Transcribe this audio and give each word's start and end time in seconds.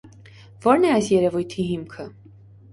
Ո՞րն 0.71 0.87
է 0.87 0.91
այս 0.95 1.11
երևույթի 1.17 1.69
հիմքը։ 1.71 2.11